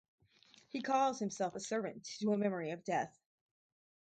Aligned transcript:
He 0.69 0.81
calls 0.81 1.19
himself 1.19 1.55
a 1.55 1.59
servant 1.59 2.05
to 2.21 2.33
a 2.33 2.37
memory 2.39 2.71
of 2.71 2.83
death. 2.83 3.15